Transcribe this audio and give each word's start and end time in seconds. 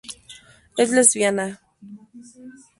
Es 0.83 0.89
lesbiana. 0.95 1.47